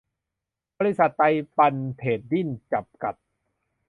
[0.77, 1.25] บริษัท ไตร
[1.57, 3.15] บรรพเทรดดิ้ง จำกัด